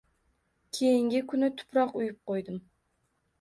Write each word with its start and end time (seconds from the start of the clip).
Keyingi 0.77 1.21
kuni 1.33 1.49
tuproq 1.61 1.93
uyub 2.01 2.19
qo‘ydim. 2.33 2.59